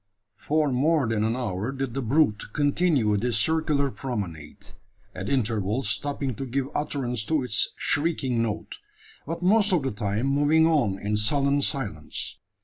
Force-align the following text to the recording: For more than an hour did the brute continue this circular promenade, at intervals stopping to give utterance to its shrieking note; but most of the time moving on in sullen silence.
For 0.39 0.71
more 0.71 1.05
than 1.07 1.23
an 1.23 1.35
hour 1.35 1.71
did 1.71 1.93
the 1.93 2.01
brute 2.01 2.45
continue 2.53 3.15
this 3.17 3.37
circular 3.37 3.91
promenade, 3.91 4.71
at 5.13 5.29
intervals 5.29 5.89
stopping 5.89 6.33
to 6.37 6.45
give 6.47 6.69
utterance 6.73 7.23
to 7.25 7.43
its 7.43 7.71
shrieking 7.77 8.41
note; 8.41 8.79
but 9.27 9.43
most 9.43 9.71
of 9.71 9.83
the 9.83 9.91
time 9.91 10.25
moving 10.25 10.65
on 10.65 10.97
in 10.97 11.17
sullen 11.17 11.61
silence. 11.61 12.39